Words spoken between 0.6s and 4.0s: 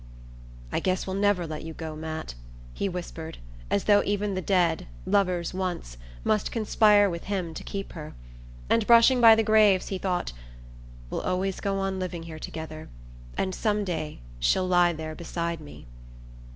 "I guess we'll never let you go, Matt," he whispered, as